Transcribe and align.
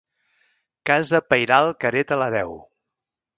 Casa 0.89 1.21
pairal 1.33 1.69
que 1.83 1.91
hereta 1.93 2.19
l'hereu. 2.23 2.57